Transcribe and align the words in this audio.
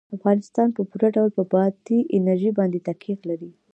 افغانستان 0.17 0.67
په 0.77 0.81
پوره 0.89 1.09
ډول 1.15 1.29
په 1.37 1.43
بادي 1.53 1.99
انرژي 2.17 2.51
باندې 2.57 2.83
تکیه 2.87 3.15
لري. 3.29 3.51